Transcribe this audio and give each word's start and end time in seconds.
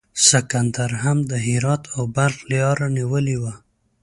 سکندر 0.29 0.91
هم 1.03 1.17
د 1.29 1.31
هرات 1.47 1.83
او 1.95 2.03
بلخ 2.15 2.37
لیاره 2.51 2.87
نیولې 2.97 3.37
وه. 3.41 3.53